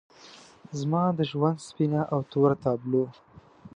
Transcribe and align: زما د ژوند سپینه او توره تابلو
زما 0.79 1.03
د 1.17 1.19
ژوند 1.31 1.57
سپینه 1.67 2.01
او 2.13 2.19
توره 2.31 2.55
تابلو 2.63 3.03